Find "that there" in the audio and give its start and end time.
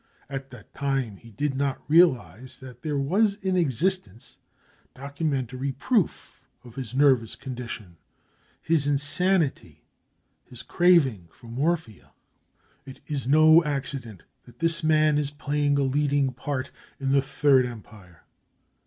2.55-2.97